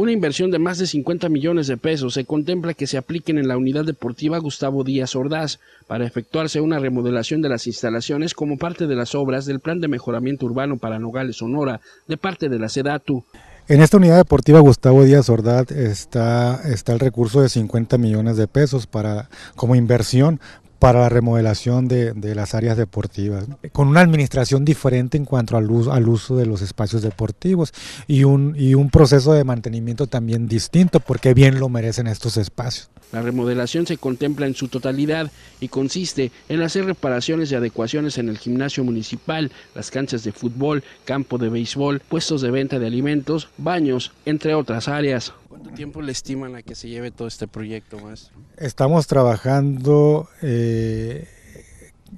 Una 0.00 0.12
inversión 0.12 0.50
de 0.50 0.58
más 0.58 0.78
de 0.78 0.86
50 0.86 1.28
millones 1.28 1.66
de 1.66 1.76
pesos 1.76 2.14
se 2.14 2.24
contempla 2.24 2.72
que 2.72 2.86
se 2.86 2.96
apliquen 2.96 3.36
en 3.36 3.48
la 3.48 3.58
unidad 3.58 3.84
deportiva 3.84 4.38
Gustavo 4.38 4.82
Díaz 4.82 5.14
Ordaz 5.14 5.58
para 5.86 6.06
efectuarse 6.06 6.62
una 6.62 6.78
remodelación 6.78 7.42
de 7.42 7.50
las 7.50 7.66
instalaciones 7.66 8.32
como 8.32 8.56
parte 8.56 8.86
de 8.86 8.94
las 8.94 9.14
obras 9.14 9.44
del 9.44 9.60
Plan 9.60 9.78
de 9.78 9.88
Mejoramiento 9.88 10.46
Urbano 10.46 10.78
para 10.78 10.98
Nogales, 10.98 11.36
Sonora, 11.36 11.82
de 12.08 12.16
parte 12.16 12.48
de 12.48 12.58
la 12.58 12.70
SEDATU. 12.70 13.24
En 13.68 13.82
esta 13.82 13.98
unidad 13.98 14.16
deportiva 14.16 14.60
Gustavo 14.60 15.04
Díaz 15.04 15.28
Ordaz 15.28 15.70
está, 15.70 16.62
está 16.64 16.94
el 16.94 16.98
recurso 16.98 17.42
de 17.42 17.50
50 17.50 17.98
millones 17.98 18.38
de 18.38 18.48
pesos 18.48 18.86
para, 18.86 19.28
como 19.54 19.74
inversión 19.74 20.40
para 20.80 21.00
la 21.00 21.08
remodelación 21.10 21.86
de, 21.86 22.14
de, 22.14 22.34
las 22.34 22.54
áreas 22.54 22.76
deportivas, 22.76 23.44
con 23.70 23.86
una 23.86 24.00
administración 24.00 24.64
diferente 24.64 25.18
en 25.18 25.26
cuanto 25.26 25.58
al 25.58 25.70
uso, 25.70 25.92
al 25.92 26.08
uso 26.08 26.36
de 26.36 26.46
los 26.46 26.62
espacios 26.62 27.02
deportivos 27.02 27.72
y 28.08 28.24
un, 28.24 28.56
y 28.58 28.74
un 28.74 28.90
proceso 28.90 29.34
de 29.34 29.44
mantenimiento 29.44 30.06
también 30.06 30.48
distinto, 30.48 30.98
porque 30.98 31.34
bien 31.34 31.60
lo 31.60 31.68
merecen 31.68 32.06
estos 32.06 32.38
espacios. 32.38 32.88
La 33.12 33.20
remodelación 33.20 33.86
se 33.86 33.98
contempla 33.98 34.46
en 34.46 34.54
su 34.54 34.68
totalidad 34.68 35.30
y 35.60 35.68
consiste 35.68 36.32
en 36.48 36.62
hacer 36.62 36.86
reparaciones 36.86 37.52
y 37.52 37.56
adecuaciones 37.56 38.16
en 38.16 38.30
el 38.30 38.38
gimnasio 38.38 38.82
municipal, 38.82 39.50
las 39.74 39.90
canchas 39.90 40.24
de 40.24 40.32
fútbol, 40.32 40.82
campo 41.04 41.36
de 41.36 41.50
béisbol, 41.50 42.00
puestos 42.00 42.40
de 42.40 42.50
venta 42.50 42.78
de 42.78 42.86
alimentos, 42.86 43.48
baños, 43.58 44.12
entre 44.24 44.54
otras 44.54 44.88
áreas. 44.88 45.34
¿Cuánto 45.70 45.76
tiempo 45.76 46.02
le 46.02 46.10
estiman 46.10 46.56
a 46.56 46.62
que 46.62 46.74
se 46.74 46.88
lleve 46.88 47.12
todo 47.12 47.28
este 47.28 47.46
proyecto, 47.46 48.00
maestro? 48.00 48.34
Estamos 48.56 49.06
trabajando 49.06 50.28
eh, 50.42 51.28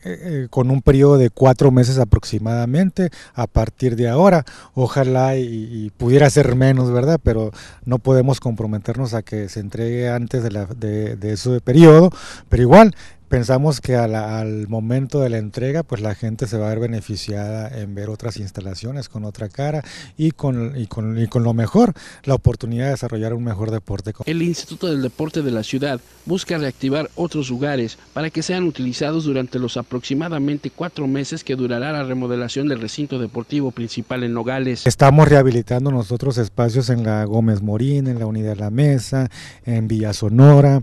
eh, 0.05 0.47
con 0.49 0.71
un 0.71 0.81
periodo 0.81 1.19
de 1.19 1.29
cuatro 1.29 1.71
meses 1.71 1.99
aproximadamente 1.99 3.11
a 3.35 3.47
partir 3.47 3.95
de 3.95 4.09
ahora. 4.09 4.47
Ojalá 4.73 5.37
y, 5.37 5.45
y, 5.71 5.91
pudiera 5.91 6.31
ser 6.31 6.57
menos, 6.57 6.91
¿verdad? 6.91 7.21
Pero 7.23 7.51
no 7.85 7.99
podemos 7.99 8.41
comprometernos 8.41 9.13
a 9.13 9.23
que 9.23 9.51
se 9.51 9.61
entregue 9.61 10.09
antes 10.09 10.43
de, 10.43 10.51
la, 10.51 10.65
de, 10.65 11.17
de 11.17 11.33
ese 11.33 11.61
periodo. 11.61 12.11
Pero 12.49 12.63
igual, 12.63 12.97
pensamos 13.33 13.81
que 13.81 13.97
al 13.97 14.69
momento 14.69 15.21
de 15.21 15.31
la 15.31 15.39
entrega 15.39 15.85
pues 15.85 16.03
la 16.03 16.15
gente 16.15 16.47
se 16.47 16.59
va 16.59 16.67
a 16.67 16.69
ver 16.69 16.81
beneficiada 16.81 17.67
en 17.81 17.95
ver 17.95 18.11
otras 18.11 18.37
instalaciones 18.37 19.09
con 19.09 19.25
otra 19.25 19.49
cara 19.49 19.83
y 20.19 20.33
con, 20.33 20.79
y 20.79 20.87
con, 20.87 21.19
y 21.19 21.29
con 21.29 21.43
lo 21.43 21.55
mejor, 21.55 21.95
la 22.25 22.35
oportunidad 22.35 22.85
de 22.85 22.91
desarrollar 22.91 23.33
un 23.33 23.43
mejor 23.43 23.71
deporte. 23.71 24.13
El 24.27 24.43
Instituto 24.43 24.87
del 24.87 25.01
Deporte 25.01 25.41
de 25.41 25.51
la 25.51 25.63
ciudad 25.63 25.99
busca 26.27 26.59
reactivar 26.59 27.09
otros 27.15 27.49
lugares 27.49 27.97
para 28.13 28.29
que 28.29 28.43
sean 28.43 28.65
utilizados 28.65 29.25
durante 29.25 29.59
los 29.59 29.79
aproximadamente 29.79 30.69
cuatro 30.69 31.07
meses 31.07 31.43
que 31.43 31.57
durará 31.57 31.91
la 31.91 32.05
remodelación 32.05 32.69
del 32.69 32.83
recinto 32.83 33.19
deportivo 33.19 33.71
principal 33.71 34.25
en 34.25 34.35
Nogales. 34.35 34.87
Estamos 34.87 35.27
rehabilitando 35.27 35.91
nosotros 35.91 36.37
espacios 36.37 36.91
en 36.91 37.03
la 37.03 37.25
Gómez 37.25 37.63
Morín, 37.63 38.09
en 38.09 38.19
la 38.19 38.27
Unidad 38.27 38.51
de 38.51 38.57
la 38.57 38.71
Mesa, 38.71 39.31
en 39.65 39.89
Villa 39.89 40.13
Sonora, 40.13 40.83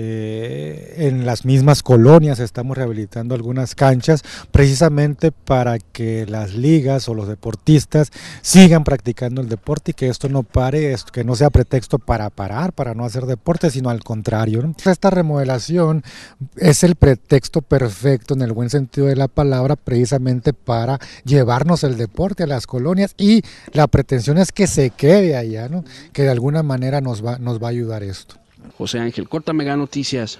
eh, 0.00 1.08
en 1.08 1.26
las 1.26 1.44
mismas 1.44 1.82
colonias 1.82 2.38
estamos 2.38 2.76
rehabilitando 2.76 3.34
algunas 3.34 3.74
canchas 3.74 4.22
precisamente 4.52 5.32
para 5.32 5.80
que 5.80 6.24
las 6.24 6.54
ligas 6.54 7.08
o 7.08 7.14
los 7.14 7.26
deportistas 7.26 8.12
sigan 8.40 8.84
practicando 8.84 9.40
el 9.40 9.48
deporte 9.48 9.90
y 9.90 9.94
que 9.94 10.06
esto 10.06 10.28
no 10.28 10.44
pare, 10.44 10.94
que 11.12 11.24
no 11.24 11.34
sea 11.34 11.50
pretexto 11.50 11.98
para 11.98 12.30
parar, 12.30 12.72
para 12.72 12.94
no 12.94 13.04
hacer 13.04 13.26
deporte, 13.26 13.70
sino 13.70 13.90
al 13.90 14.04
contrario. 14.04 14.62
Esta 14.84 15.10
remodelación 15.10 16.04
es 16.56 16.84
el 16.84 16.94
pretexto 16.94 17.60
perfecto 17.60 18.34
en 18.34 18.42
el 18.42 18.52
buen 18.52 18.70
sentido 18.70 19.08
de 19.08 19.16
la 19.16 19.26
palabra 19.26 19.74
precisamente 19.74 20.52
para 20.52 21.00
llevarnos 21.24 21.82
el 21.82 21.96
deporte 21.96 22.44
a 22.44 22.46
las 22.46 22.68
colonias 22.68 23.14
y 23.18 23.42
la 23.72 23.88
pretensión 23.88 24.38
es 24.38 24.52
que 24.52 24.68
se 24.68 24.90
quede 24.90 25.36
allá, 25.36 25.68
¿no? 25.68 25.84
que 26.12 26.22
de 26.22 26.30
alguna 26.30 26.62
manera 26.62 27.00
nos 27.00 27.24
va, 27.24 27.38
nos 27.38 27.60
va 27.60 27.66
a 27.66 27.70
ayudar 27.70 28.04
esto. 28.04 28.36
José 28.76 28.98
Ángel 28.98 29.28
Corta 29.28 29.52
Mega 29.52 29.76
Noticias. 29.76 30.38